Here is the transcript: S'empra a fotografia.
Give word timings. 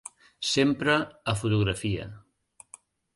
S'empra 0.51 0.95
a 1.33 1.35
fotografia. 1.41 2.09